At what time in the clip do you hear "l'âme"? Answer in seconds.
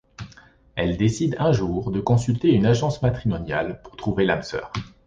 4.25-4.41